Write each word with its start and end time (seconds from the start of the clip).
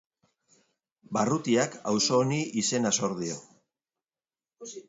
Barrutiak 1.17 1.77
auzo 1.93 2.19
honi 2.23 2.41
izena 2.65 2.95
zor 3.01 3.17
dio. 3.23 3.39